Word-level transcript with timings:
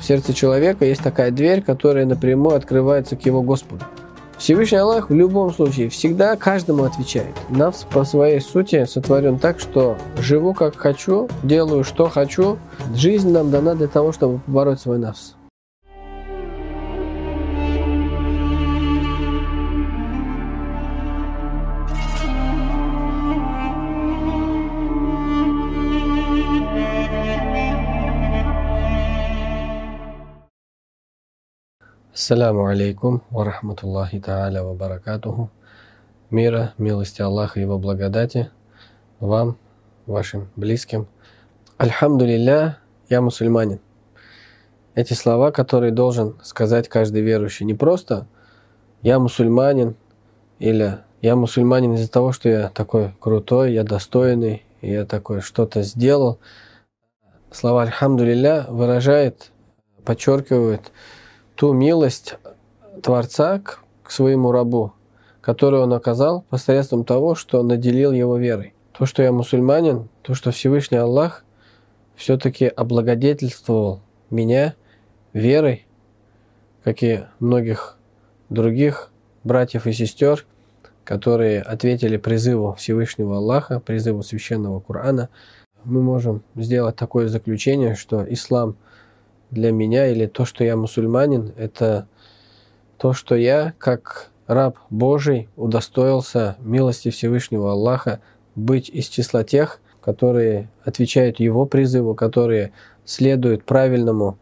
в 0.00 0.04
сердце 0.04 0.32
человека 0.32 0.84
есть 0.84 1.02
такая 1.02 1.30
дверь, 1.30 1.62
которая 1.62 2.06
напрямую 2.06 2.56
открывается 2.56 3.16
к 3.16 3.26
его 3.26 3.42
Господу. 3.42 3.84
Всевышний 4.38 4.78
Аллах 4.78 5.10
в 5.10 5.14
любом 5.14 5.52
случае 5.52 5.90
всегда 5.90 6.34
каждому 6.34 6.84
отвечает. 6.84 7.34
Навс 7.50 7.84
по 7.84 8.04
своей 8.04 8.40
сути 8.40 8.86
сотворен 8.86 9.38
так, 9.38 9.60
что 9.60 9.98
живу 10.18 10.54
как 10.54 10.76
хочу, 10.76 11.28
делаю 11.42 11.84
что 11.84 12.08
хочу. 12.08 12.56
Жизнь 12.94 13.30
нам 13.30 13.50
дана 13.50 13.74
для 13.74 13.88
того, 13.88 14.12
чтобы 14.12 14.38
побороть 14.38 14.80
свой 14.80 14.98
навс. 14.98 15.34
Ассаляму 32.30 32.66
алейкум 32.66 33.22
ва 33.30 33.44
рахматуллахи 33.44 34.20
та'аля 34.20 34.62
ва 34.62 34.72
баракатуху. 34.72 35.50
Мира, 36.30 36.74
милости 36.78 37.20
Аллаха 37.20 37.58
и 37.58 37.62
Его 37.62 37.76
благодати 37.76 38.50
вам, 39.18 39.56
вашим 40.06 40.48
близким. 40.54 41.08
Альхамдулилля, 41.76 42.78
я 43.08 43.20
мусульманин. 43.20 43.80
Эти 44.94 45.12
слова, 45.12 45.50
которые 45.50 45.90
должен 45.90 46.38
сказать 46.44 46.88
каждый 46.88 47.22
верующий. 47.22 47.66
Не 47.66 47.74
просто 47.74 48.28
«я 49.02 49.18
мусульманин» 49.18 49.96
или 50.60 50.98
«я 51.22 51.34
мусульманин 51.34 51.94
из-за 51.94 52.12
того, 52.12 52.30
что 52.30 52.48
я 52.48 52.68
такой 52.68 53.12
крутой, 53.18 53.72
я 53.72 53.82
достойный, 53.82 54.64
я 54.82 55.04
такой 55.04 55.40
что-то 55.40 55.82
сделал». 55.82 56.38
Слова 57.50 57.82
«Альхамдулилля» 57.82 58.66
выражает, 58.68 59.50
подчеркивает 60.04 60.92
ту 61.60 61.74
милость 61.74 62.36
Творца 63.02 63.58
к, 63.58 63.80
к 64.02 64.10
своему 64.10 64.50
рабу, 64.50 64.94
которую 65.42 65.82
он 65.82 65.92
оказал 65.92 66.40
посредством 66.48 67.04
того, 67.04 67.34
что 67.34 67.62
наделил 67.62 68.12
его 68.12 68.38
верой. 68.38 68.72
То, 68.96 69.04
что 69.04 69.22
я 69.22 69.30
мусульманин, 69.30 70.08
то, 70.22 70.32
что 70.32 70.52
Всевышний 70.52 70.96
Аллах 70.96 71.44
все-таки 72.16 72.64
облагодетельствовал 72.64 74.00
меня 74.30 74.74
верой, 75.34 75.86
как 76.82 77.02
и 77.02 77.24
многих 77.40 77.98
других 78.48 79.10
братьев 79.44 79.86
и 79.86 79.92
сестер, 79.92 80.46
которые 81.04 81.60
ответили 81.60 82.16
призыву 82.16 82.72
Всевышнего 82.72 83.36
Аллаха, 83.36 83.80
призыву 83.80 84.22
священного 84.22 84.80
Корана, 84.80 85.28
мы 85.84 86.00
можем 86.00 86.42
сделать 86.54 86.96
такое 86.96 87.28
заключение, 87.28 87.96
что 87.96 88.24
ислам– 88.26 88.76
для 89.50 89.72
меня 89.72 90.08
или 90.08 90.26
то, 90.26 90.44
что 90.44 90.64
я 90.64 90.76
мусульманин, 90.76 91.52
это 91.56 92.06
то, 92.98 93.12
что 93.12 93.34
я, 93.34 93.74
как 93.78 94.30
раб 94.46 94.78
Божий, 94.90 95.48
удостоился 95.56 96.56
милости 96.60 97.10
Всевышнего 97.10 97.72
Аллаха 97.72 98.20
быть 98.54 98.88
из 98.88 99.06
числа 99.08 99.44
тех, 99.44 99.80
которые 100.00 100.68
отвечают 100.84 101.40
Его 101.40 101.66
призыву, 101.66 102.14
которые 102.14 102.72
следуют 103.04 103.64
правильному 103.64 104.38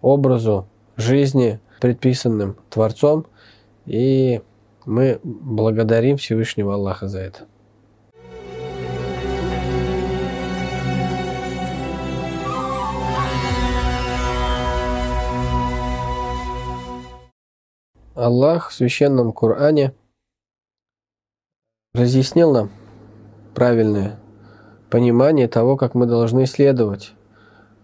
образу 0.00 0.66
жизни, 0.96 1.60
предписанным 1.80 2.56
Творцом, 2.70 3.26
и 3.86 4.40
мы 4.84 5.20
благодарим 5.22 6.16
Всевышнего 6.16 6.74
Аллаха 6.74 7.08
за 7.08 7.20
это. 7.20 7.40
Аллах 18.22 18.70
в 18.70 18.72
священном 18.72 19.32
Коране 19.32 19.94
разъяснил 21.92 22.52
нам 22.52 22.70
правильное 23.52 24.20
понимание 24.90 25.48
того, 25.48 25.76
как 25.76 25.96
мы 25.96 26.06
должны 26.06 26.46
следовать 26.46 27.14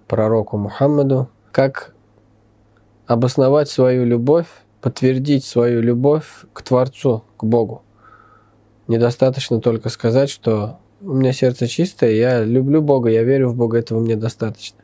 пророку 0.06 0.56
Мухаммаду, 0.56 1.28
как 1.50 1.92
обосновать 3.08 3.68
свою 3.68 4.04
любовь, 4.04 4.46
подтвердить 4.80 5.44
свою 5.44 5.82
любовь 5.82 6.44
к 6.52 6.62
Творцу, 6.62 7.24
к 7.36 7.42
Богу. 7.42 7.82
Недостаточно 8.86 9.60
только 9.60 9.88
сказать, 9.88 10.30
что 10.30 10.78
у 11.00 11.14
меня 11.14 11.32
сердце 11.32 11.66
чистое, 11.66 12.12
я 12.12 12.44
люблю 12.44 12.80
Бога, 12.80 13.10
я 13.10 13.24
верю 13.24 13.48
в 13.48 13.56
Бога, 13.56 13.78
этого 13.78 13.98
мне 13.98 14.14
достаточно. 14.14 14.78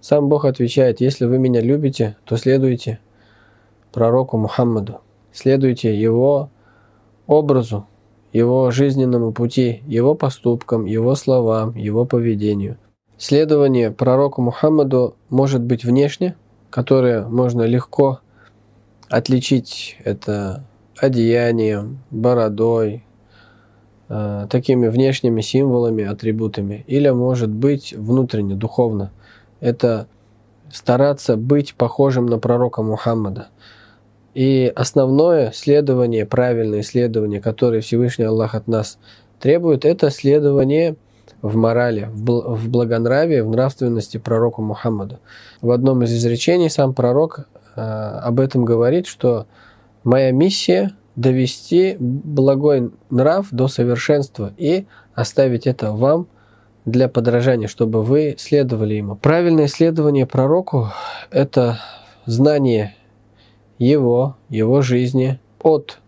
Сам 0.00 0.30
Бог 0.30 0.46
отвечает, 0.46 1.02
если 1.02 1.26
вы 1.26 1.38
меня 1.38 1.60
любите, 1.60 2.16
то 2.24 2.38
следуйте 2.38 2.98
пророку 3.96 4.36
Мухаммаду. 4.36 5.00
Следуйте 5.32 5.98
его 5.98 6.50
образу, 7.26 7.86
его 8.30 8.70
жизненному 8.70 9.32
пути, 9.32 9.82
его 9.86 10.14
поступкам, 10.14 10.84
его 10.84 11.14
словам, 11.14 11.74
его 11.74 12.04
поведению. 12.04 12.76
Следование 13.16 13.90
пророку 13.90 14.42
Мухаммаду 14.42 15.16
может 15.30 15.62
быть 15.62 15.82
внешне, 15.86 16.36
которое 16.68 17.26
можно 17.26 17.62
легко 17.62 18.20
отличить 19.08 19.96
это 20.04 20.62
одеянием, 20.98 22.00
бородой, 22.10 23.02
э, 24.10 24.46
такими 24.50 24.88
внешними 24.88 25.40
символами, 25.40 26.04
атрибутами, 26.04 26.84
или 26.86 27.08
может 27.08 27.48
быть 27.48 27.94
внутренне, 27.94 28.56
духовно. 28.56 29.10
Это 29.60 30.06
стараться 30.70 31.38
быть 31.38 31.74
похожим 31.74 32.26
на 32.26 32.38
пророка 32.38 32.82
Мухаммада. 32.82 33.48
И 34.36 34.70
основное 34.76 35.50
следование, 35.52 36.26
правильное 36.26 36.82
следование, 36.82 37.40
которое 37.40 37.80
Всевышний 37.80 38.26
Аллах 38.26 38.54
от 38.54 38.68
нас 38.68 38.98
требует, 39.40 39.86
это 39.86 40.10
следование 40.10 40.96
в 41.40 41.56
морали, 41.56 42.10
в 42.12 42.68
благонравии, 42.68 43.40
в 43.40 43.48
нравственности 43.48 44.18
пророку 44.18 44.60
Мухаммаду. 44.60 45.20
В 45.62 45.70
одном 45.70 46.02
из 46.02 46.12
изречений 46.12 46.68
сам 46.68 46.92
пророк 46.92 47.48
э, 47.76 47.80
об 47.80 48.38
этом 48.38 48.66
говорит, 48.66 49.06
что 49.06 49.46
моя 50.04 50.32
миссия 50.32 50.92
довести 51.14 51.96
благой 51.98 52.90
нрав 53.08 53.46
до 53.52 53.68
совершенства 53.68 54.52
и 54.58 54.84
оставить 55.14 55.66
это 55.66 55.92
вам 55.92 56.28
для 56.84 57.08
подражания, 57.08 57.68
чтобы 57.68 58.02
вы 58.02 58.34
следовали 58.36 58.96
ему. 58.96 59.16
Правильное 59.16 59.66
следование 59.66 60.26
пророку– 60.26 60.90
это 61.30 61.80
знание 62.26 62.96
его, 63.78 64.36
его 64.48 64.82
жизни 64.82 65.38
от 65.62 65.98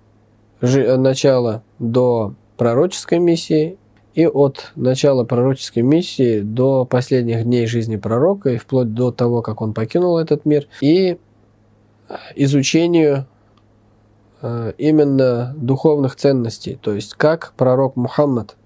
начала 0.60 1.62
до 1.78 2.34
пророческой 2.56 3.18
миссии 3.18 3.78
и 4.14 4.26
от 4.26 4.72
начала 4.74 5.24
пророческой 5.24 5.82
миссии 5.82 6.40
до 6.40 6.84
последних 6.84 7.44
дней 7.44 7.66
жизни 7.66 7.96
пророка 7.96 8.50
и 8.50 8.56
вплоть 8.56 8.92
до 8.92 9.12
того, 9.12 9.42
как 9.42 9.60
он 9.60 9.74
покинул 9.74 10.18
этот 10.18 10.44
мир, 10.44 10.66
и 10.80 11.18
изучению 12.34 13.26
э, 14.42 14.72
именно 14.78 15.54
духовных 15.56 16.16
ценностей, 16.16 16.78
то 16.80 16.94
есть 16.94 17.14
как 17.14 17.52
пророк 17.56 17.96
Мухаммад 17.96 18.56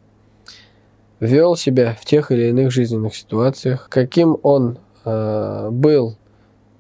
вел 1.21 1.57
себя 1.57 1.97
в 2.01 2.05
тех 2.05 2.31
или 2.31 2.49
иных 2.49 2.71
жизненных 2.73 3.15
ситуациях, 3.15 3.89
каким 3.91 4.39
он 4.43 4.79
э, 5.05 5.69
был 5.71 6.17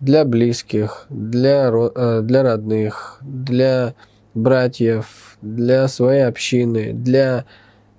для 0.02 0.24
близких, 0.24 1.06
для, 1.10 1.70
э, 1.72 2.20
для 2.24 2.42
родных, 2.42 3.18
для 3.20 3.94
братьев, 4.34 5.38
для 5.40 5.86
своей 5.86 6.26
общины, 6.26 6.92
для 6.92 7.44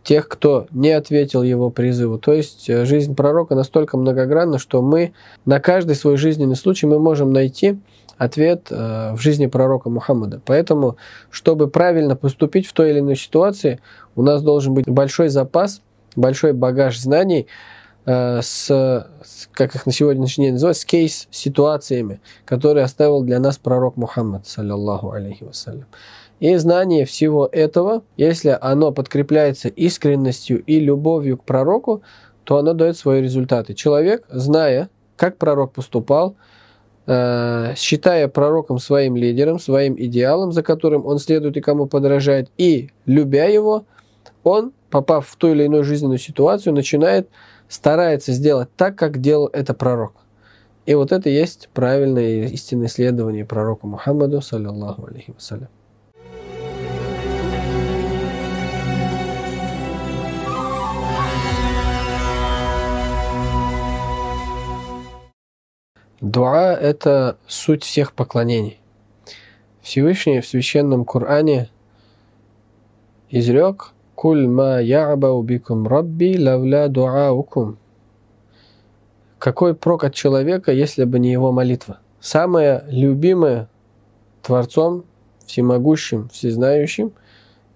тех, 0.03 0.27
кто 0.27 0.67
не 0.71 0.91
ответил 0.91 1.43
его 1.43 1.69
призыву. 1.69 2.17
То 2.17 2.33
есть 2.33 2.69
э, 2.69 2.83
жизнь 2.83 3.15
пророка 3.15 3.55
настолько 3.55 3.97
многогранна, 3.97 4.59
что 4.59 4.81
мы 4.81 5.13
на 5.45 5.61
каждый 5.61 5.95
свой 5.95 6.17
жизненный 6.17 6.57
случай 6.57 6.87
мы 6.87 6.99
можем 6.99 7.31
найти 7.31 7.79
ответ 8.17 8.67
э, 8.69 9.13
в 9.13 9.21
жизни 9.21 9.45
пророка 9.47 9.89
Мухаммада. 9.89 10.41
Поэтому, 10.45 10.97
чтобы 11.29 11.69
правильно 11.69 12.17
поступить 12.17 12.67
в 12.67 12.73
той 12.73 12.91
или 12.91 12.99
иной 12.99 13.15
ситуации, 13.15 13.79
у 14.17 14.23
нас 14.23 14.41
должен 14.41 14.73
быть 14.73 14.89
большой 14.89 15.29
запас, 15.29 15.81
большой 16.17 16.51
багаж 16.51 16.99
знаний, 16.99 17.47
Э, 18.05 18.41
с, 18.41 19.07
как 19.53 19.75
их 19.75 19.85
на 19.85 19.91
сегодняшний 19.93 20.45
день 20.45 20.53
называют, 20.53 20.77
с 20.77 20.83
кейс-ситуациями, 20.83 22.19
которые 22.43 22.83
оставил 22.83 23.21
для 23.21 23.39
нас 23.39 23.57
пророк 23.57 23.95
Мухаммад, 23.95 24.45
саллиллаху 24.45 25.11
алейхи 25.11 25.45
вассалям. 25.45 25.85
И 26.41 26.53
знание 26.57 27.05
всего 27.05 27.47
этого, 27.49 28.03
если 28.17 28.57
оно 28.59 28.91
подкрепляется 28.91 29.69
искренностью 29.69 30.61
и 30.65 30.81
любовью 30.81 31.37
к 31.37 31.45
пророку, 31.45 32.01
то 32.43 32.57
оно 32.57 32.73
дает 32.73 32.97
свои 32.97 33.21
результаты. 33.21 33.73
Человек, 33.73 34.25
зная, 34.29 34.89
как 35.15 35.37
пророк 35.37 35.71
поступал, 35.71 36.35
э, 37.07 37.73
считая 37.77 38.27
пророком 38.27 38.79
своим 38.79 39.15
лидером, 39.15 39.59
своим 39.59 39.95
идеалом, 39.97 40.51
за 40.51 40.61
которым 40.61 41.05
он 41.05 41.19
следует 41.19 41.55
и 41.55 41.61
кому 41.61 41.85
подражает, 41.85 42.49
и 42.57 42.89
любя 43.05 43.45
его, 43.45 43.85
он, 44.43 44.73
попав 44.89 45.25
в 45.25 45.37
ту 45.37 45.53
или 45.53 45.63
иную 45.63 45.85
жизненную 45.85 46.19
ситуацию, 46.19 46.73
начинает 46.73 47.29
старается 47.67 48.33
сделать 48.33 48.69
так, 48.75 48.95
как 48.95 49.19
делал 49.19 49.47
это 49.47 49.73
пророк. 49.73 50.13
И 50.85 50.95
вот 50.95 51.11
это 51.11 51.29
есть 51.29 51.69
правильное 51.73 52.47
истинное 52.47 52.87
исследование 52.87 53.45
пророку 53.45 53.87
Мухаммаду, 53.87 54.41
саллиллаху 54.41 55.07
алейхи 55.07 55.31
вассалям. 55.31 55.69
Дуа– 66.19 66.73
это 66.81 67.37
суть 67.47 67.83
всех 67.83 68.13
поклонений. 68.13 68.79
Всевышний 69.81 70.39
в 70.39 70.47
священном 70.47 71.03
Коране 71.03 71.69
изрек 73.29 73.92
«Куль 74.15 74.47
ма 74.47 74.81
я'бау 74.81 75.43
бикум 75.43 75.87
рабби 75.87 76.37
лавля 76.39 76.87
дуаукум». 76.87 77.77
Какой 79.39 79.75
прок 79.75 80.05
от 80.05 80.13
человека, 80.13 80.71
если 80.71 81.03
бы 81.03 81.19
не 81.19 81.31
его 81.31 81.51
молитва? 81.51 81.99
Самое 82.21 82.85
любимое 82.87 83.67
Творцом, 84.41 85.03
всемогущим, 85.45 86.29
всезнающим 86.29 87.11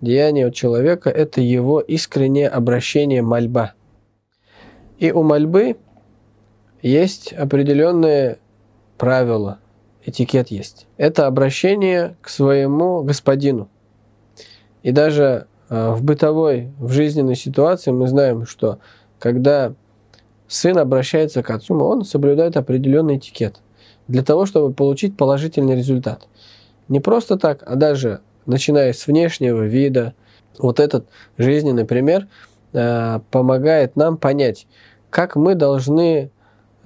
деяние 0.02 0.48
от 0.48 0.56
человека– 0.56 1.10
это 1.12 1.42
его 1.42 1.80
искреннее 1.82 2.48
обращение 2.48 3.22
мольба. 3.22 3.74
И 4.98 5.12
у 5.12 5.24
мольбы 5.24 5.78
есть 6.82 7.34
определенные 7.34 8.40
правила, 8.98 9.60
этикет 10.04 10.50
есть. 10.50 10.88
Это 10.98 11.28
обращение 11.28 12.16
к 12.22 12.30
своему 12.30 13.04
господину. 13.04 13.70
И 14.84 14.92
даже 14.92 15.48
в 15.70 16.02
бытовой, 16.02 16.72
в 16.80 16.92
жизненной 16.92 17.36
ситуации 17.36 17.92
мы 17.92 18.08
знаем, 18.08 18.46
что 18.46 18.80
когда 19.20 19.74
сын 20.48 20.78
обращается 20.78 21.44
к 21.44 21.50
отцу, 21.50 21.78
он 21.80 22.06
соблюдает 22.06 22.58
определенный 22.58 23.18
этикет 23.18 23.60
для 24.08 24.24
того, 24.24 24.46
чтобы 24.46 24.74
получить 24.74 25.18
положительный 25.18 25.76
результат. 25.76 26.28
Не 26.88 27.00
просто 27.00 27.38
так, 27.38 27.64
а 27.66 27.76
даже 27.76 28.22
начиная 28.46 28.94
с 28.94 29.08
внешнего 29.08 29.64
вида. 29.64 30.14
Вот 30.58 30.80
этот 30.80 31.08
жизненный 31.38 31.86
пример 31.86 32.28
э, 32.74 33.20
помогает 33.30 33.96
нам 33.96 34.18
понять, 34.18 34.68
как 35.10 35.36
мы 35.36 35.56
должны 35.56 36.32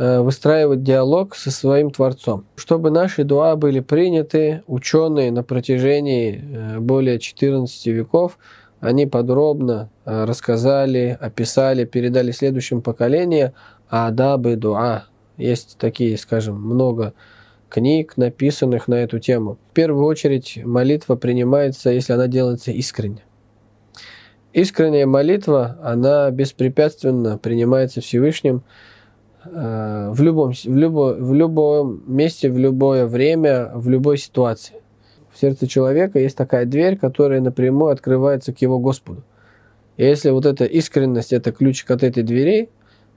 Э, 0.03 0.19
выстраивать 0.21 0.81
диалог 0.81 1.35
со 1.35 1.51
своим 1.51 1.91
Творцом. 1.91 2.45
Чтобы 2.55 2.89
наши 2.89 3.23
дуа 3.23 3.55
были 3.55 3.81
приняты, 3.81 4.63
ученые 4.65 5.31
на 5.31 5.43
протяжении 5.43 6.41
э, 6.43 6.79
более 6.79 7.19
14 7.19 7.85
веков, 7.85 8.39
они 8.81 9.05
подробно 9.05 9.89
э, 10.05 10.25
рассказали, 10.25 11.17
описали, 11.19 11.85
передали 11.85 12.31
следующим 12.31 12.81
поколениям 12.81 13.53
адабы 13.89 14.57
дуа. 14.57 15.05
Есть 15.37 15.77
такие, 15.79 16.17
скажем, 16.17 16.61
много 16.61 17.13
книг, 17.69 18.17
написанных 18.17 18.89
на 18.89 18.95
эту 18.95 19.19
тему. 19.19 19.57
В 19.71 19.73
первую 19.73 20.05
очередь 20.05 20.59
молитва 20.65 21.15
принимается, 21.15 21.89
если 21.91 22.11
она 22.11 22.27
делается 22.27 22.71
искренне. 22.71 23.23
Искренняя 24.51 25.05
молитва, 25.05 25.77
она 25.81 26.29
беспрепятственно 26.29 27.37
принимается 27.37 28.01
Всевышним, 28.01 28.63
Э, 29.43 30.11
в 30.11 30.21
любом, 30.21 30.51
в, 30.51 30.75
любо, 30.75 31.15
в 31.17 31.33
любом 31.33 32.03
месте, 32.05 32.49
в 32.51 32.57
любое 32.57 33.07
время, 33.07 33.71
в 33.73 33.89
любой 33.89 34.17
ситуации. 34.17 34.80
В 35.33 35.39
сердце 35.39 35.67
человека 35.67 36.19
есть 36.19 36.37
такая 36.37 36.65
дверь, 36.65 36.97
которая 36.97 37.41
напрямую 37.41 37.91
открывается 37.91 38.53
к 38.53 38.61
его 38.61 38.79
Господу. 38.79 39.23
И 39.97 40.03
если 40.03 40.29
вот 40.29 40.45
эта 40.45 40.65
искренность, 40.65 41.33
это 41.33 41.51
ключик 41.51 41.91
от 41.91 42.03
этой 42.03 42.23
двери, 42.23 42.69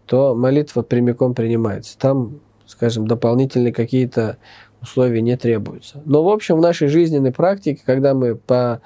то 0.06 0.34
молитва 0.34 0.82
прямиком 0.82 1.34
принимается. 1.34 1.98
Там, 1.98 2.40
скажем, 2.66 3.06
дополнительные 3.06 3.72
какие-то 3.72 4.36
условия 4.82 5.22
не 5.22 5.36
требуются. 5.36 6.02
Но, 6.04 6.22
в 6.22 6.28
общем, 6.28 6.56
в 6.56 6.60
нашей 6.60 6.88
жизненной 6.88 7.32
практике, 7.32 7.82
когда 7.84 8.12
мы 8.14 8.36
по, 8.36 8.80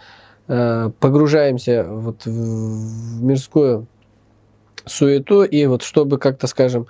э, 0.47 0.91
погружаемся 1.01 1.85
вот 1.89 2.25
в, 2.25 2.31
в 2.31 3.23
мирскую 3.23 3.87
суету, 4.87 5.43
и 5.43 5.67
вот 5.67 5.83
чтобы 5.83 6.19
как-то, 6.19 6.47
скажем, 6.47 6.87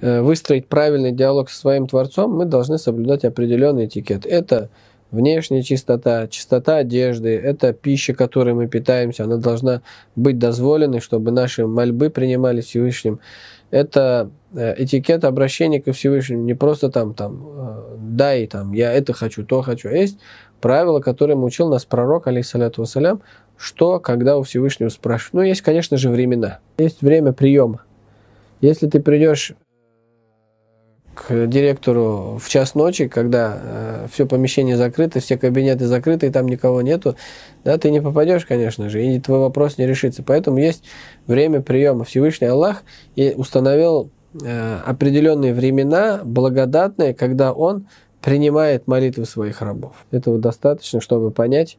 Э, 0.00 0.22
выстроить 0.22 0.68
правильный 0.68 1.12
диалог 1.12 1.50
со 1.50 1.58
своим 1.58 1.86
Творцом, 1.86 2.34
мы 2.34 2.46
должны 2.46 2.78
соблюдать 2.78 3.24
определенный 3.24 3.86
этикет. 3.86 4.24
Это 4.24 4.70
внешняя 5.12 5.62
чистота, 5.62 6.26
чистота 6.26 6.78
одежды, 6.78 7.36
это 7.36 7.72
пища, 7.72 8.14
которой 8.14 8.54
мы 8.54 8.66
питаемся, 8.66 9.24
она 9.24 9.36
должна 9.36 9.82
быть 10.16 10.38
дозволенной, 10.38 11.00
чтобы 11.00 11.30
наши 11.30 11.66
мольбы 11.66 12.10
принимались 12.10 12.64
Всевышним. 12.64 13.20
Это 13.70 14.30
э, 14.54 14.82
этикет 14.82 15.24
обращения 15.24 15.80
ко 15.80 15.92
Всевышнему, 15.92 16.42
не 16.42 16.54
просто 16.54 16.90
там, 16.90 17.14
там, 17.14 17.46
э, 17.46 17.96
дай, 17.98 18.46
там, 18.46 18.72
я 18.72 18.92
это 18.92 19.12
хочу, 19.12 19.44
то 19.44 19.62
хочу. 19.62 19.88
А 19.88 19.92
есть 19.92 20.18
правила, 20.60 21.00
которые 21.00 21.36
учил 21.36 21.68
нас 21.68 21.84
пророк, 21.84 22.26
алейхиссалату 22.26 22.82
вассалям, 22.82 23.22
что, 23.56 24.00
когда 24.00 24.36
у 24.36 24.42
Всевышнего 24.42 24.88
спрашивают. 24.88 25.34
Ну, 25.34 25.42
есть, 25.42 25.62
конечно 25.62 25.96
же, 25.96 26.10
времена. 26.10 26.58
Есть 26.78 27.02
время 27.02 27.32
приема. 27.32 27.82
Если 28.60 28.88
ты 28.88 29.00
придешь 29.00 29.54
к 31.14 31.46
директору 31.46 32.38
в 32.42 32.48
час 32.48 32.74
ночи, 32.74 33.06
когда 33.06 33.58
э, 33.60 34.06
все 34.10 34.26
помещение 34.26 34.76
закрыто, 34.76 35.20
все 35.20 35.36
кабинеты 35.36 35.86
закрыты, 35.86 36.26
и 36.26 36.30
там 36.30 36.46
никого 36.46 36.82
нету, 36.82 37.16
да, 37.64 37.76
ты 37.78 37.90
не 37.90 38.00
попадешь, 38.00 38.46
конечно 38.46 38.88
же, 38.88 39.04
и 39.04 39.20
твой 39.20 39.40
вопрос 39.40 39.78
не 39.78 39.86
решится. 39.86 40.22
Поэтому 40.22 40.58
есть 40.58 40.84
время 41.26 41.60
приема. 41.60 42.04
Всевышний 42.04 42.46
Аллах 42.46 42.82
и 43.14 43.34
установил 43.36 44.10
э, 44.42 44.78
определенные 44.86 45.52
времена 45.52 46.20
благодатные, 46.24 47.14
когда 47.14 47.52
Он 47.52 47.86
принимает 48.22 48.86
молитвы 48.86 49.26
своих 49.26 49.60
рабов. 49.60 49.94
Этого 50.10 50.38
достаточно, 50.38 51.00
чтобы 51.00 51.30
понять, 51.30 51.76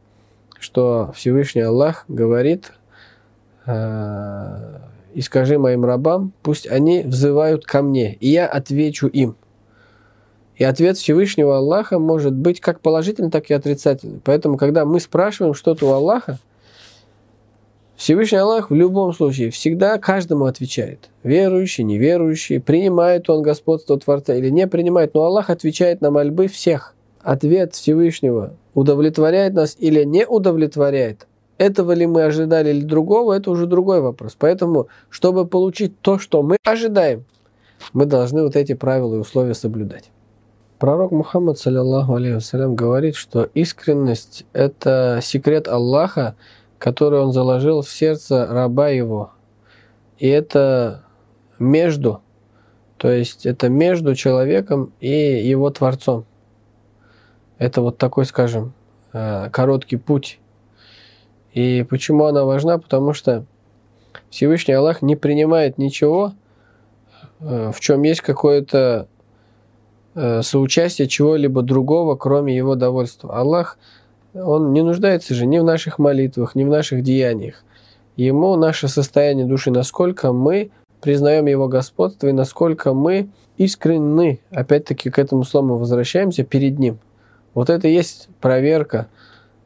что 0.60 1.12
Всевышний 1.14 1.62
Аллах 1.62 2.04
говорит 2.06 2.72
э, 3.66 4.78
и 5.14 5.20
скажи 5.20 5.58
моим 5.58 5.84
рабам, 5.84 6.32
пусть 6.42 6.66
они 6.66 7.02
взывают 7.02 7.64
ко 7.64 7.82
мне, 7.82 8.14
и 8.14 8.28
я 8.28 8.46
отвечу 8.46 9.06
им. 9.06 9.36
И 10.56 10.64
ответ 10.64 10.96
Всевышнего 10.96 11.56
Аллаха 11.56 11.98
может 11.98 12.32
быть 12.32 12.60
как 12.60 12.80
положительный, 12.80 13.30
так 13.30 13.50
и 13.50 13.54
отрицательный. 13.54 14.20
Поэтому, 14.22 14.56
когда 14.56 14.84
мы 14.84 15.00
спрашиваем 15.00 15.54
что-то 15.54 15.86
у 15.86 15.92
Аллаха, 15.92 16.38
Всевышний 17.96 18.38
Аллах 18.38 18.70
в 18.70 18.74
любом 18.74 19.12
случае 19.12 19.50
всегда 19.50 19.98
каждому 19.98 20.46
отвечает. 20.46 21.10
Верующий, 21.22 21.84
неверующий, 21.84 22.58
принимает 22.58 23.30
он 23.30 23.42
господство 23.42 23.98
Творца 23.98 24.34
или 24.34 24.50
не 24.50 24.66
принимает, 24.66 25.14
но 25.14 25.24
Аллах 25.24 25.48
отвечает 25.50 26.00
на 26.00 26.10
мольбы 26.10 26.48
всех. 26.48 26.94
Ответ 27.20 27.74
Всевышнего 27.74 28.54
удовлетворяет 28.74 29.54
нас 29.54 29.76
или 29.78 30.04
не 30.04 30.26
удовлетворяет, 30.26 31.26
этого 31.58 31.92
ли 31.92 32.06
мы 32.06 32.22
ожидали 32.22 32.70
или 32.70 32.84
другого, 32.84 33.32
это 33.32 33.50
уже 33.50 33.66
другой 33.66 34.00
вопрос. 34.00 34.36
Поэтому, 34.38 34.88
чтобы 35.08 35.46
получить 35.46 36.00
то, 36.00 36.18
что 36.18 36.42
мы 36.42 36.56
ожидаем, 36.64 37.24
мы 37.92 38.06
должны 38.06 38.42
вот 38.42 38.56
эти 38.56 38.74
правила 38.74 39.14
и 39.14 39.18
условия 39.18 39.54
соблюдать. 39.54 40.10
Пророк 40.78 41.12
Мухаммад, 41.12 41.58
саллиллаху 41.58 42.14
алейхи 42.14 42.74
говорит, 42.74 43.14
что 43.14 43.44
искренность– 43.54 44.44
это 44.52 45.20
секрет 45.22 45.68
Аллаха, 45.68 46.34
который 46.78 47.20
он 47.20 47.32
заложил 47.32 47.82
в 47.82 47.88
сердце 47.88 48.46
раба 48.46 48.88
его. 48.88 49.32
И 50.18 50.28
это 50.28 51.04
между, 51.58 52.20
то 52.96 53.10
есть 53.10 53.46
это 53.46 53.68
между 53.68 54.14
человеком 54.14 54.92
и 55.00 55.08
его 55.08 55.70
Творцом. 55.70 56.26
Это 57.58 57.80
вот 57.80 57.96
такой, 57.96 58.26
скажем, 58.26 58.74
э, 59.12 59.48
короткий 59.50 59.96
путь 59.96 60.40
и 61.54 61.84
почему 61.88 62.24
она 62.24 62.44
важна? 62.44 62.78
Потому 62.78 63.12
что 63.12 63.46
Всевышний 64.28 64.74
Аллах 64.74 65.02
не 65.02 65.14
принимает 65.14 65.78
ничего, 65.78 66.32
э, 67.40 67.70
в 67.72 67.78
чем 67.78 68.02
есть 68.02 68.22
какое-то 68.22 69.06
э, 70.16 70.42
соучастие 70.42 71.06
чего-либо 71.06 71.62
другого, 71.62 72.16
кроме 72.16 72.56
его 72.56 72.74
довольства. 72.74 73.38
Аллах, 73.38 73.78
он 74.34 74.72
не 74.72 74.82
нуждается 74.82 75.32
же 75.32 75.46
ни 75.46 75.60
в 75.60 75.64
наших 75.64 76.00
молитвах, 76.00 76.56
ни 76.56 76.64
в 76.64 76.68
наших 76.68 77.02
деяниях. 77.02 77.62
Ему 78.16 78.56
наше 78.56 78.88
состояние 78.88 79.46
души, 79.46 79.70
насколько 79.70 80.32
мы 80.32 80.72
признаем 81.00 81.46
его 81.46 81.68
господство 81.68 82.26
и 82.26 82.32
насколько 82.32 82.94
мы 82.94 83.28
искренны, 83.58 84.40
опять-таки 84.50 85.08
к 85.08 85.20
этому 85.20 85.44
слову 85.44 85.76
возвращаемся, 85.76 86.42
перед 86.42 86.80
ним. 86.80 86.98
Вот 87.54 87.70
это 87.70 87.86
и 87.86 87.92
есть 87.94 88.28
проверка– 88.40 89.06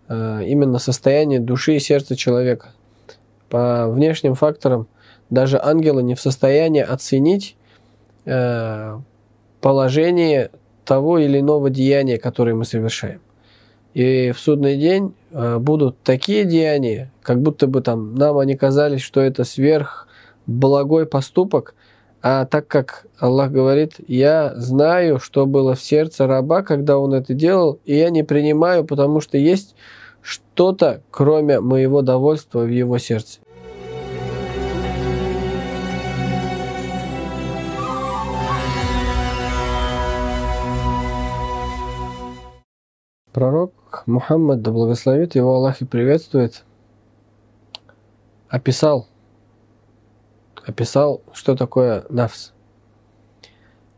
именно 0.08 0.78
состояние 0.78 1.40
души 1.40 1.76
и 1.76 1.80
сердца 1.80 2.16
человека. 2.16 2.70
По 3.48 3.88
внешним 3.88 4.34
факторам 4.34 4.88
даже 5.30 5.60
ангелы 5.62 6.02
не 6.02 6.14
в 6.14 6.20
состоянии 6.20 6.82
оценить 6.82 7.56
э, 8.24 8.98
положение 9.60 10.50
того 10.84 11.18
или 11.18 11.40
иного 11.40 11.70
деяния, 11.70 12.18
которое 12.18 12.54
мы 12.54 12.64
совершаем. 12.64 13.20
И 13.94 14.32
в 14.32 14.38
судный 14.38 14.76
день 14.76 15.14
э, 15.30 15.58
будут 15.58 16.00
такие 16.02 16.44
деяния, 16.44 17.10
как 17.22 17.42
будто 17.42 17.66
бы 17.66 17.80
там 17.80 18.14
нам 18.14 18.38
они 18.38 18.56
казались, 18.56 19.02
что 19.02 19.20
это 19.20 19.44
сверх 19.44 20.08
благой 20.46 21.06
поступок, 21.06 21.74
А 22.20 22.46
так 22.46 22.66
как 22.66 23.06
Аллах 23.18 23.52
говорит, 23.52 23.94
я 24.08 24.52
знаю, 24.56 25.20
что 25.20 25.46
было 25.46 25.74
в 25.74 25.80
сердце 25.80 26.26
раба, 26.26 26.62
когда 26.62 26.98
он 26.98 27.14
это 27.14 27.32
делал, 27.32 27.78
и 27.84 27.94
я 27.94 28.10
не 28.10 28.24
принимаю, 28.24 28.84
потому 28.84 29.20
что 29.20 29.38
есть 29.38 29.76
что-то, 30.20 31.00
кроме 31.12 31.60
моего 31.60 32.02
довольства 32.02 32.60
в 32.60 32.68
его 32.68 32.98
сердце. 32.98 33.38
Пророк 43.32 43.72
Мухаммад, 44.06 44.62
да 44.62 44.72
благословит 44.72 45.36
его 45.36 45.54
Аллах 45.54 45.80
и 45.82 45.84
приветствует, 45.84 46.64
описал, 48.48 49.06
описал, 50.68 51.22
что 51.32 51.56
такое 51.56 52.04
нафс. 52.10 52.52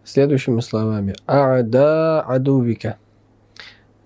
Следующими 0.04 0.60
словами. 0.60 1.14
А'да 1.26 2.22
адувика. 2.22 2.96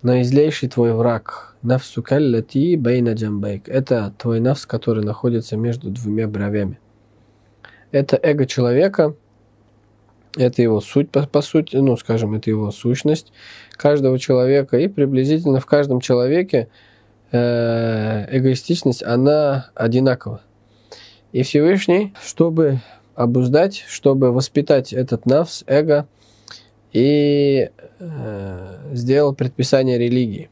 Наизлейший 0.02 0.68
твой 0.68 0.92
враг. 0.92 1.56
Нафсу 1.62 2.02
каллати 2.02 2.76
бейна 2.76 3.12
джамбайк. 3.12 3.68
Это 3.68 4.12
твой 4.18 4.40
нафс, 4.40 4.66
который 4.66 5.04
находится 5.04 5.56
между 5.56 5.90
двумя 5.90 6.26
бровями. 6.26 6.78
Это 7.90 8.18
эго 8.20 8.44
человека, 8.44 9.14
это 10.36 10.62
его 10.62 10.80
суть, 10.80 11.10
по, 11.10 11.26
по 11.26 11.42
сути, 11.42 11.76
ну, 11.76 11.96
скажем, 11.96 12.34
это 12.34 12.50
его 12.50 12.70
сущность 12.72 13.32
каждого 13.72 14.18
человека. 14.18 14.78
И 14.78 14.88
приблизительно 14.88 15.60
в 15.60 15.66
каждом 15.66 16.00
человеке 16.00 16.68
э, 17.30 18.26
эгоистичность, 18.36 19.02
она 19.02 19.70
одинакова. 19.74 20.40
И 21.34 21.42
Всевышний, 21.42 22.14
чтобы 22.24 22.78
обуздать, 23.16 23.82
чтобы 23.88 24.30
воспитать 24.30 24.92
этот 24.92 25.26
навс, 25.26 25.64
эго, 25.66 26.06
и 26.92 27.70
э, 27.98 28.78
сделал 28.92 29.34
предписание 29.34 29.98
религии. 29.98 30.48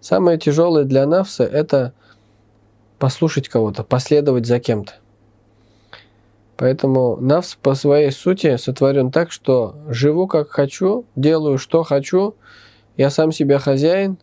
Самое 0.00 0.38
тяжелое 0.38 0.84
для 0.84 1.04
навса– 1.04 1.44
это 1.52 1.92
послушать 2.98 3.50
кого-то, 3.50 3.84
последовать 3.84 4.46
за 4.46 4.58
кем-то. 4.58 4.94
Поэтому 6.56 7.18
навс 7.20 7.58
по 7.60 7.74
своей 7.74 8.10
сути 8.10 8.56
сотворен 8.56 9.10
так, 9.10 9.32
что 9.32 9.76
живу 9.88 10.26
как 10.28 10.48
хочу, 10.48 11.04
делаю 11.14 11.58
что 11.58 11.82
хочу, 11.82 12.36
я 12.96 13.10
сам 13.10 13.32
себе 13.32 13.58
хозяин, 13.58 14.16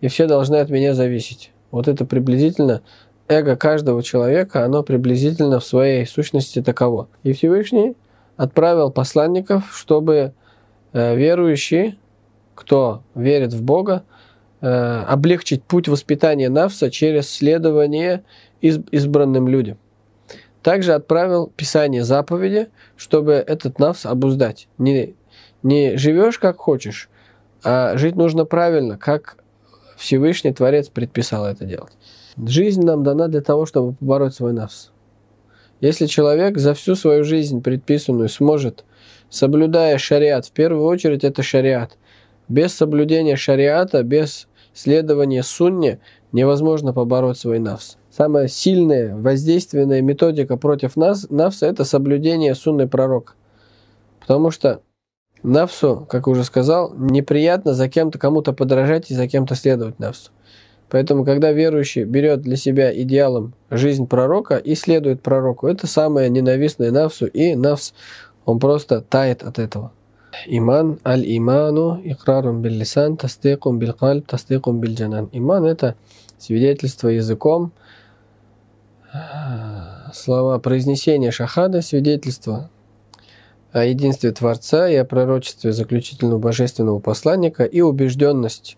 и 0.00 0.08
все 0.08 0.26
должны 0.26 0.56
от 0.56 0.70
меня 0.70 0.94
зависеть. 0.94 1.52
Вот 1.70 1.86
это 1.86 2.06
приблизительно 2.06 2.80
эго 3.30 3.54
каждого 3.56 4.02
человека, 4.02 4.64
оно 4.64 4.82
приблизительно 4.82 5.60
в 5.60 5.64
своей 5.64 6.04
сущности 6.04 6.60
таково. 6.60 7.08
И 7.22 7.32
Всевышний 7.32 7.96
отправил 8.36 8.90
посланников, 8.90 9.72
чтобы 9.72 10.34
э, 10.92 11.16
верующие, 11.16 11.96
кто 12.56 13.02
верит 13.14 13.52
в 13.52 13.62
Бога, 13.62 14.02
э, 14.60 14.66
облегчить 14.66 15.62
путь 15.62 15.86
воспитания 15.86 16.48
навса 16.48 16.90
через 16.90 17.30
следование 17.30 18.24
избранным 18.60 19.46
людям. 19.46 19.78
Также 20.62 20.92
отправил 20.92 21.52
Писание 21.56 22.02
заповеди, 22.02 22.68
чтобы 22.96 23.34
этот 23.34 23.78
навс 23.78 24.06
обуздать. 24.06 24.66
Не, 24.76 25.14
не 25.62 25.96
живешь 25.96 26.40
как 26.40 26.58
хочешь, 26.58 27.08
а 27.62 27.96
жить 27.96 28.16
нужно 28.16 28.44
правильно, 28.44 28.98
как 28.98 29.36
Всевышний 29.96 30.52
Творец 30.52 30.88
предписал 30.88 31.46
это 31.46 31.64
делать. 31.64 31.92
Жизнь 32.46 32.82
нам 32.82 33.02
дана 33.02 33.28
для 33.28 33.40
того, 33.40 33.66
чтобы 33.66 33.94
побороть 33.94 34.34
свой 34.34 34.52
навс. 34.52 34.90
Если 35.80 36.06
человек 36.06 36.58
за 36.58 36.74
всю 36.74 36.94
свою 36.94 37.24
жизнь 37.24 37.62
предписанную 37.62 38.28
сможет, 38.28 38.84
соблюдая 39.28 39.98
шариат, 39.98 40.46
в 40.46 40.52
первую 40.52 40.84
очередь 40.84 41.24
это 41.24 41.42
шариат, 41.42 41.96
без 42.48 42.74
соблюдения 42.74 43.36
шариата, 43.36 44.02
без 44.02 44.48
следования 44.74 45.42
сунне 45.42 46.00
невозможно 46.32 46.92
побороть 46.92 47.38
свой 47.38 47.58
навс 47.58 47.96
самая 48.10 48.48
сильная 48.48 49.16
воздейственная 49.16 50.02
методика 50.02 50.56
против 50.56 50.96
нас, 50.96 51.28
навса– 51.30 51.66
это 51.68 51.84
соблюдение 51.84 52.54
сунны 52.54 52.88
пророка. 52.88 53.34
Потому 54.20 54.50
что 54.50 54.82
навсу, 55.42 56.06
как 56.08 56.26
уже 56.26 56.44
сказал, 56.44 56.92
неприятно 56.94 57.72
за 57.72 57.88
кем-то 57.88 58.18
кому-то 58.18 58.52
подражать 58.52 59.10
и 59.10 59.14
за 59.14 59.26
кем-то 59.28 59.54
следовать 59.54 59.98
навсу. 59.98 60.30
Поэтому, 60.90 61.24
когда 61.24 61.52
верующий 61.52 62.02
берет 62.02 62.42
для 62.42 62.56
себя 62.56 62.92
идеалом 63.02 63.54
жизнь 63.70 64.06
пророка 64.08 64.56
и 64.56 64.74
следует 64.74 65.22
пророку, 65.22 65.68
это 65.68 65.86
самое 65.86 66.28
ненавистное 66.28 66.90
навсу, 66.90 67.26
и 67.26 67.54
навс, 67.54 67.94
он 68.44 68.58
просто 68.58 69.00
тает 69.00 69.44
от 69.44 69.60
этого. 69.60 69.92
Иман 70.46 70.98
аль-иману 71.04 72.00
икрарум 72.02 72.60
биль-лисан, 72.60 73.16
тастикум 73.16 73.78
биль-кальб, 73.78 74.26
тастикум 74.26 74.80
биль-джанан. 74.80 75.28
Иман– 75.32 75.64
это 75.66 75.94
свидетельство 76.38 77.08
языком, 77.08 77.72
слова 80.12 80.58
произнесения 80.58 81.30
шахада, 81.30 81.82
свидетельство 81.82 82.70
о 83.72 83.84
единстве 83.84 84.32
Творца 84.32 84.88
и 84.88 84.96
о 84.96 85.04
пророчестве 85.04 85.72
заключительного 85.72 86.38
божественного 86.38 86.98
посланника 86.98 87.64
и 87.64 87.80
убежденность 87.80 88.76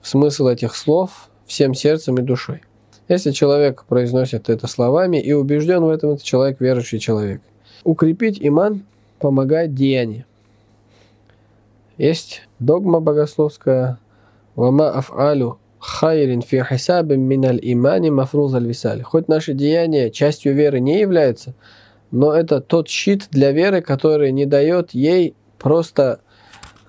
в 0.00 0.08
смысл 0.08 0.48
этих 0.48 0.76
слов 0.76 1.30
всем 1.46 1.74
сердцем 1.74 2.16
и 2.16 2.22
душой. 2.22 2.62
Если 3.08 3.30
человек 3.32 3.84
произносит 3.84 4.48
это 4.48 4.66
словами 4.66 5.20
и 5.20 5.32
убежден 5.32 5.82
в 5.84 5.88
этом, 5.88 6.10
это 6.10 6.24
человек 6.24 6.60
верующий 6.60 6.98
человек. 6.98 7.42
Укрепить 7.84 8.38
иман 8.40 8.84
помогает 9.18 9.74
деяние. 9.74 10.24
Есть 11.98 12.42
догма 12.58 13.00
богословская 13.00 13.98
«Вама 14.54 14.90
аф'алю 14.90 15.58
хайрин 15.78 16.42
фи 16.42 16.62
хисабин 16.62 17.22
миналь 17.22 17.58
имани 17.60 18.10
мафруз 18.10 18.54
аль 18.54 18.66
висаль. 18.66 19.02
Хоть 19.02 19.28
наше 19.28 19.52
деяние 19.52 20.10
частью 20.10 20.54
веры 20.54 20.80
не 20.80 21.00
является, 21.00 21.54
но 22.10 22.32
это 22.32 22.60
тот 22.60 22.88
щит 22.88 23.28
для 23.30 23.52
веры, 23.52 23.82
который 23.82 24.30
не 24.32 24.46
дает 24.46 24.92
ей 24.92 25.34
просто 25.58 26.20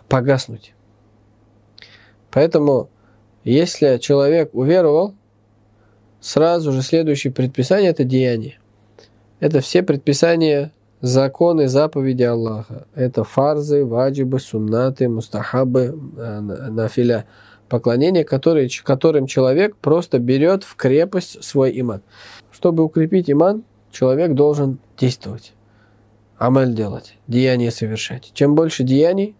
погаснуть. 0.09 0.73
Поэтому, 2.31 2.89
если 3.43 3.97
человек 3.97 4.49
уверовал, 4.53 5.13
сразу 6.19 6.71
же 6.71 6.81
следующее 6.81 7.33
предписание– 7.33 7.89
это 7.91 8.03
деяние. 8.03 8.59
Это 9.39 9.59
все 9.59 9.83
предписания, 9.83 10.71
законы, 11.01 11.67
заповеди 11.67 12.23
Аллаха. 12.23 12.87
Это 12.95 13.23
фарзы, 13.23 13.83
ваджибы, 13.83 14.39
суннаты, 14.39 15.09
мустахабы, 15.09 15.99
э, 16.17 16.39
нафиля– 16.39 17.25
поклонение, 17.73 18.23
которое, 18.23 18.69
которым 18.83 19.25
человек 19.25 19.75
просто 19.77 20.19
берет 20.19 20.63
в 20.63 20.75
крепость 20.75 21.43
свой 21.43 21.79
иман. 21.79 22.03
Чтобы 22.51 22.83
укрепить 22.83 23.31
иман, 23.31 23.63
человек 23.91 24.33
должен 24.33 24.77
действовать, 24.95 25.53
амаль 26.37 26.75
делать, 26.75 27.17
деяния 27.27 27.71
совершать. 27.71 28.29
Чем 28.35 28.53
больше 28.53 28.83
деяний, 28.83 29.35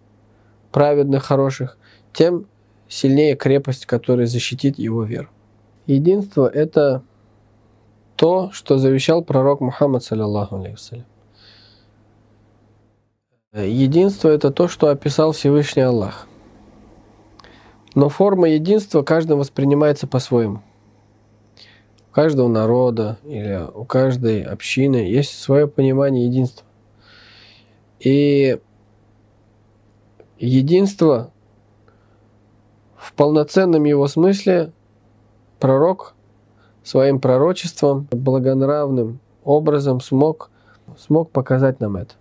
праведных, 0.72 1.24
хороших, 1.24 1.78
тем 2.12 2.48
сильнее 2.94 3.36
крепость, 3.36 3.86
которая 3.86 4.28
защитит 4.28 4.78
его 4.78 5.04
веру. 5.04 5.30
Единство– 5.86 6.48
это 6.54 7.04
то, 8.16 8.52
что 8.52 8.78
завещал 8.78 9.24
пророк 9.24 9.62
Мухаммад, 9.62 10.04
саллиллаху 10.04 10.58
алейхи 10.58 11.06
Единство– 13.54 14.30
это 14.30 14.52
то, 14.52 14.68
что 14.68 14.88
описал 14.90 15.32
Всевышний 15.32 15.84
Аллах– 15.84 16.28
но 17.96 18.10
форма 18.10 18.50
единства 18.50 19.04
каждым 19.04 19.40
воспринимается 19.40 20.08
по-своему. 20.08 20.62
У 22.10 22.14
каждого 22.14 22.48
народа 22.48 23.18
или 23.24 23.68
у 23.74 23.86
каждой 23.86 24.44
общины 24.44 24.98
есть 24.98 25.40
свое 25.40 25.68
понимание 25.68 26.26
единства. 26.26 26.66
И 28.00 28.60
единство 30.38 31.32
в 33.04 33.14
полноценном 33.14 33.84
его 33.84 34.08
смысле 34.08 34.72
пророк 35.60 36.14
своим 36.84 37.20
пророчеством, 37.20 38.08
благонравным 38.12 39.20
образом 39.44 40.02
смог, 40.02 40.50
смог 40.98 41.32
показать 41.32 41.80
нам 41.80 41.98
это. 41.98 42.14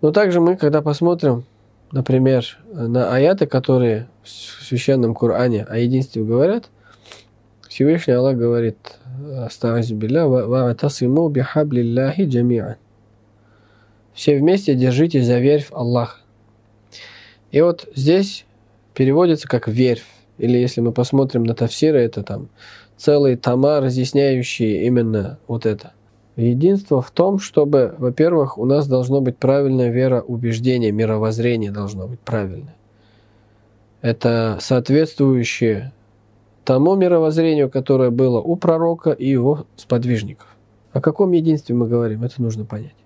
Но 0.00 0.10
также 0.10 0.40
мы, 0.40 0.56
когда 0.56 0.82
посмотрим 0.82 1.44
например, 1.92 2.58
на 2.72 3.14
аяты, 3.14 3.46
которые 3.46 4.08
в 4.22 4.28
священном 4.28 5.14
Коране 5.14 5.64
о 5.64 5.76
единстве 5.76 6.24
говорят, 6.24 6.70
Всевышний 7.68 8.14
Аллах 8.14 8.36
говорит, 8.36 8.98
ва'атасиму 9.06 11.28
бихаблиллахи 11.28 12.22
джами'ан. 12.22 12.76
Все 14.14 14.38
вместе 14.38 14.74
держитесь 14.74 15.26
за 15.26 15.38
верфь 15.38 15.70
Аллаха. 15.70 16.18
И 17.50 17.60
вот 17.60 17.88
здесь 17.94 18.46
переводится 18.94 19.48
как 19.48 19.68
верфь. 19.68 20.06
Или 20.38 20.58
если 20.58 20.80
мы 20.80 20.92
посмотрим 20.92 21.44
на 21.44 21.54
тафсиры, 21.54 22.00
это 22.00 22.22
там 22.22 22.48
целые 22.96 23.36
тома, 23.36 23.80
разъясняющие 23.80 24.86
именно 24.86 25.38
вот 25.46 25.66
это. 25.66 25.92
Единство 26.36 27.02
в 27.02 27.10
том, 27.10 27.38
чтобы, 27.38 27.94
во-первых, 27.98 28.56
у 28.56 28.64
нас 28.64 28.88
должно 28.88 29.20
быть 29.20 29.36
правильная 29.36 29.90
вера, 29.90 30.22
убеждение, 30.22 30.90
мировоззрение 30.90 31.70
должно 31.70 32.08
быть 32.08 32.20
правильное. 32.20 32.74
Это 34.00 34.58
соответствующее 34.60 35.92
тому 36.64 36.96
мировоззрению, 36.96 37.68
которое 37.70 38.10
было 38.10 38.40
у 38.40 38.56
пророка 38.56 39.10
и 39.10 39.28
его 39.28 39.66
сподвижников. 39.76 40.46
О 40.92 41.00
каком 41.00 41.32
единстве 41.32 41.74
мы 41.74 41.86
говорим, 41.86 42.24
это 42.24 42.40
нужно 42.40 42.64
понять. 42.64 42.96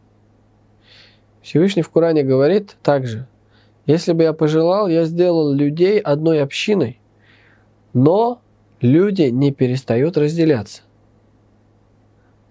Всевышний 1.42 1.82
в 1.82 1.90
Коране 1.90 2.22
говорит 2.22 2.76
также, 2.82 3.26
если 3.86 4.12
бы 4.12 4.24
я 4.24 4.32
пожелал, 4.32 4.88
я 4.88 5.04
сделал 5.04 5.52
людей 5.52 5.98
одной 6.00 6.42
общиной, 6.42 7.00
но 7.94 8.40
люди 8.80 9.22
не 9.22 9.52
перестают 9.52 10.16
разделяться. 10.16 10.82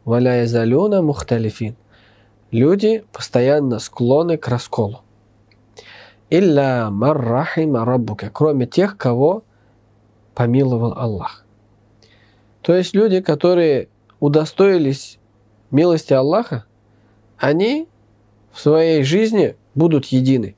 Валяя 0.05 0.47
залюна 0.47 1.01
мухталифин. 1.01 1.75
Люди 2.51 3.03
постоянно 3.11 3.79
склонны 3.79 4.37
к 4.37 4.47
расколу. 4.47 5.01
Илля 6.29 6.89
маррахима 6.89 7.85
раббука, 7.85 8.29
кроме 8.31 8.65
тех, 8.65 8.97
кого 8.97 9.43
помиловал 10.33 10.93
Аллах. 10.97 11.45
То 12.61 12.75
есть 12.75 12.95
люди, 12.95 13.21
которые 13.21 13.89
удостоились 14.19 15.19
милости 15.69 16.13
Аллаха, 16.13 16.65
они 17.37 17.87
в 18.51 18.59
своей 18.59 19.03
жизни 19.03 19.55
будут 19.75 20.05
едины. 20.05 20.54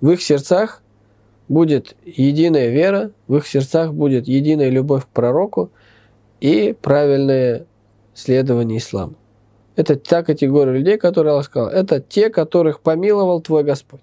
В 0.00 0.10
их 0.10 0.22
сердцах 0.22 0.82
будет 1.48 1.96
единая 2.04 2.68
вера, 2.68 3.10
в 3.26 3.36
их 3.36 3.46
сердцах 3.46 3.92
будет 3.92 4.28
единая 4.28 4.70
любовь 4.70 5.04
к 5.04 5.08
пророку 5.08 5.70
и 6.40 6.74
правильное 6.80 7.66
следование 8.14 8.78
исламу. 8.78 9.14
Это 9.76 9.96
та 9.96 10.22
категория 10.22 10.72
людей, 10.72 10.96
которые 10.96 11.32
Аллах 11.32 11.46
сказал, 11.46 11.68
это 11.68 12.00
те, 12.00 12.30
которых 12.30 12.80
помиловал 12.80 13.40
твой 13.40 13.64
Господь. 13.64 14.00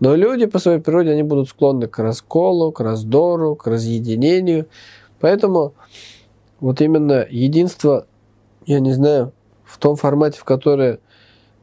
Но 0.00 0.14
люди 0.14 0.46
по 0.46 0.58
своей 0.58 0.80
природе, 0.80 1.12
они 1.12 1.22
будут 1.22 1.48
склонны 1.48 1.86
к 1.86 1.98
расколу, 1.98 2.72
к 2.72 2.80
раздору, 2.80 3.54
к 3.54 3.66
разъединению. 3.66 4.66
Поэтому 5.20 5.74
вот 6.60 6.80
именно 6.80 7.26
единство, 7.28 8.06
я 8.66 8.80
не 8.80 8.92
знаю, 8.92 9.32
в 9.64 9.78
том 9.78 9.96
формате, 9.96 10.38
в 10.38 10.44
котором 10.44 10.98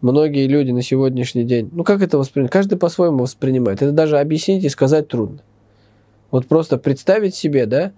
многие 0.02 0.48
люди 0.48 0.72
на 0.72 0.82
сегодняшний 0.82 1.44
день, 1.44 1.70
ну 1.72 1.84
как 1.84 2.02
это 2.02 2.18
воспринимать? 2.18 2.52
Каждый 2.52 2.78
по-своему 2.78 3.20
воспринимает. 3.20 3.82
Это 3.82 3.92
даже 3.92 4.20
объяснить 4.20 4.64
и 4.64 4.70
сказать 4.70 5.08
трудно. 5.08 5.40
Вот 6.30 6.48
просто 6.48 6.78
представить 6.78 7.36
себе, 7.36 7.66
да, 7.66 7.92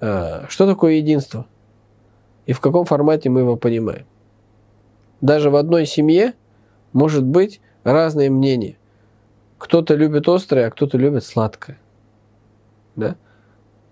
а, 0.00 0.46
что 0.48 0.66
такое 0.66 0.94
единство 0.94 1.46
и 2.46 2.52
в 2.52 2.60
каком 2.60 2.84
формате 2.84 3.28
мы 3.28 3.40
его 3.40 3.56
понимаем. 3.56 4.06
Даже 5.20 5.50
в 5.50 5.56
одной 5.56 5.86
семье 5.86 6.34
может 6.92 7.24
быть 7.24 7.60
разные 7.84 8.30
мнения. 8.30 8.78
Кто-то 9.58 9.94
любит 9.94 10.28
острое, 10.28 10.68
а 10.68 10.70
кто-то 10.70 10.96
любит 10.96 11.24
сладкое. 11.24 11.78
Да? 12.94 13.16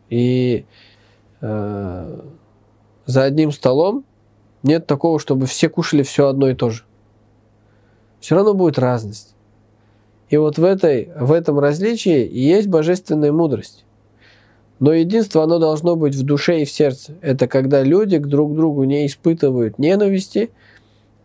И 0.08 0.66
э, 1.40 2.20
за 3.06 3.24
одним 3.24 3.50
столом 3.50 4.04
нет 4.62 4.86
такого, 4.86 5.18
чтобы 5.18 5.46
все 5.46 5.68
кушали 5.68 6.02
все 6.02 6.28
одно 6.28 6.48
и 6.48 6.54
то 6.54 6.70
же. 6.70 6.84
Все 8.24 8.36
равно 8.36 8.54
будет 8.54 8.78
разность. 8.78 9.34
И 10.30 10.38
вот 10.38 10.56
в, 10.56 10.64
этой, 10.64 11.10
в 11.14 11.30
этом 11.30 11.58
различии 11.58 12.24
и 12.24 12.40
есть 12.40 12.68
божественная 12.68 13.32
мудрость. 13.32 13.84
Но 14.78 14.94
единство, 14.94 15.42
оно 15.42 15.58
должно 15.58 15.94
быть 15.94 16.14
в 16.14 16.22
душе 16.22 16.62
и 16.62 16.64
в 16.64 16.70
сердце. 16.70 17.16
Это 17.20 17.46
когда 17.48 17.82
люди 17.82 18.16
к 18.16 18.26
друг 18.26 18.54
другу 18.54 18.84
не 18.84 19.04
испытывают 19.04 19.78
ненависти, 19.78 20.52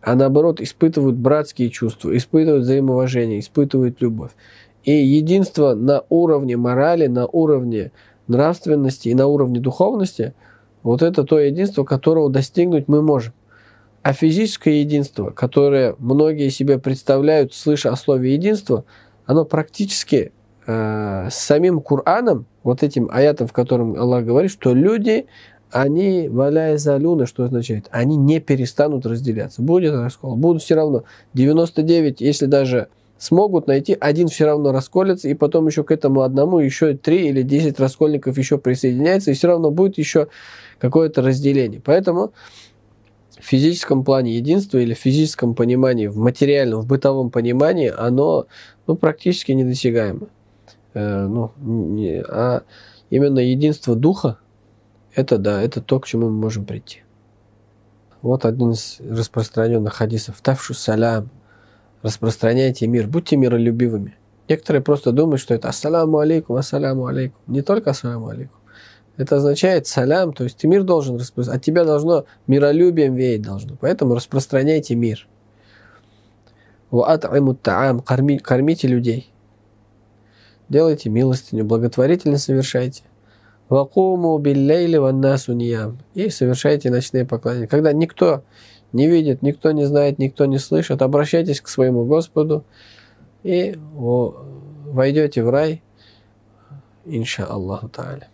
а 0.02 0.14
наоборот 0.14 0.60
испытывают 0.60 1.16
братские 1.16 1.70
чувства, 1.70 2.14
испытывают 2.14 2.64
взаимоуважение, 2.64 3.40
испытывают 3.40 4.02
любовь. 4.02 4.32
И 4.84 4.92
единство 4.92 5.72
на 5.72 6.02
уровне 6.10 6.58
морали, 6.58 7.06
на 7.06 7.26
уровне 7.26 7.92
нравственности 8.28 9.08
и 9.08 9.14
на 9.14 9.26
уровне 9.26 9.58
духовности, 9.58 10.34
вот 10.82 11.00
это 11.00 11.24
то 11.24 11.38
единство, 11.38 11.82
которого 11.82 12.28
достигнуть 12.28 12.88
мы 12.88 13.00
можем. 13.00 13.32
А 14.02 14.12
физическое 14.14 14.80
единство, 14.80 15.30
которое 15.30 15.94
многие 15.98 16.48
себе 16.48 16.78
представляют, 16.78 17.52
слыша 17.52 17.90
о 17.90 17.96
слове 17.96 18.32
единство, 18.32 18.84
оно 19.26 19.44
практически 19.44 20.32
э, 20.66 21.28
с 21.30 21.34
самим 21.34 21.80
Кураном, 21.80 22.46
вот 22.62 22.82
этим 22.82 23.10
аятом, 23.12 23.46
в 23.46 23.52
котором 23.52 23.94
Аллах 23.96 24.24
говорит, 24.24 24.50
что 24.50 24.72
люди, 24.72 25.26
они, 25.70 26.28
валяя 26.28 26.78
за 26.78 26.96
луна, 26.96 27.26
что 27.26 27.44
означает? 27.44 27.88
Они 27.90 28.16
не 28.16 28.40
перестанут 28.40 29.04
разделяться. 29.06 29.62
Будет 29.62 29.94
раскол, 29.94 30.34
будут 30.34 30.62
все 30.62 30.74
равно. 30.74 31.04
99, 31.34 32.20
если 32.20 32.46
даже 32.46 32.88
смогут 33.18 33.66
найти, 33.66 33.96
один 34.00 34.28
все 34.28 34.46
равно 34.46 34.72
расколется, 34.72 35.28
и 35.28 35.34
потом 35.34 35.66
еще 35.66 35.84
к 35.84 35.90
этому 35.90 36.22
одному 36.22 36.58
еще 36.58 36.94
3 36.94 37.28
или 37.28 37.42
10 37.42 37.78
раскольников 37.78 38.38
еще 38.38 38.56
присоединяется, 38.56 39.30
и 39.30 39.34
все 39.34 39.48
равно 39.48 39.70
будет 39.70 39.98
еще 39.98 40.28
какое-то 40.78 41.20
разделение. 41.20 41.82
Поэтому 41.84 42.32
в 43.40 43.44
физическом 43.44 44.04
плане 44.04 44.36
единство 44.36 44.78
или 44.78 44.94
в 44.94 44.98
физическом 44.98 45.54
понимании, 45.54 46.06
в 46.06 46.16
материальном, 46.16 46.80
в 46.80 46.86
бытовом 46.86 47.30
понимании, 47.30 47.92
оно 47.96 48.46
ну, 48.86 48.96
практически 48.96 49.52
недосягаемо. 49.52 50.28
Э, 50.94 51.26
ну, 51.26 51.52
не, 51.60 52.22
а 52.22 52.62
именно 53.10 53.38
единство 53.38 53.94
духа, 53.94 54.38
это 55.14 55.38
да, 55.38 55.62
это 55.62 55.80
то, 55.80 55.98
к 56.00 56.06
чему 56.06 56.28
мы 56.28 56.36
можем 56.36 56.64
прийти. 56.64 57.02
Вот 58.22 58.44
один 58.44 58.72
из 58.72 59.00
распространенных 59.00 59.94
хадисов. 59.94 60.40
Тавшу 60.42 60.74
салям. 60.74 61.30
Распространяйте 62.02 62.86
мир. 62.86 63.06
Будьте 63.06 63.36
миролюбивыми. 63.36 64.16
Некоторые 64.48 64.82
просто 64.82 65.12
думают, 65.12 65.40
что 65.40 65.54
это 65.54 65.68
ассаляму 65.68 66.18
алейкум, 66.18 66.56
ассаляму 66.56 67.06
алейкум. 67.06 67.40
Не 67.46 67.62
только 67.62 67.90
ассаляму 67.90 68.28
алейкум. 68.28 68.59
Это 69.20 69.36
означает 69.36 69.86
салям, 69.86 70.32
то 70.32 70.44
есть 70.44 70.56
ты 70.56 70.66
мир 70.66 70.82
должен 70.82 71.16
распространять. 71.16 71.58
От 71.58 71.62
тебя 71.62 71.84
должно 71.84 72.24
миролюбием 72.46 73.14
веять 73.14 73.42
должно. 73.42 73.76
Поэтому 73.78 74.14
распространяйте 74.14 74.94
мир. 74.94 75.28
таам, 76.90 78.00
кормите 78.00 78.88
людей. 78.88 79.30
Делайте 80.70 81.10
милостыню, 81.10 81.66
благотворительность 81.66 82.44
совершайте. 82.44 83.02
Вакуму 83.68 84.38
биллейли 84.38 84.96
ваннасу 84.96 85.52
ниям. 85.52 85.98
И 86.14 86.30
совершайте 86.30 86.90
ночные 86.90 87.26
поклонения. 87.26 87.66
Когда 87.66 87.92
никто 87.92 88.42
не 88.94 89.06
видит, 89.06 89.42
никто 89.42 89.70
не 89.72 89.84
знает, 89.84 90.18
никто 90.18 90.46
не 90.46 90.56
слышит, 90.56 91.02
обращайтесь 91.02 91.60
к 91.60 91.68
своему 91.68 92.06
Господу 92.06 92.64
и 93.42 93.76
войдете 93.76 95.44
в 95.44 95.50
рай, 95.50 95.82
инша 97.04 97.44
Аллаху 97.44 97.88
Та'аля. 97.88 98.28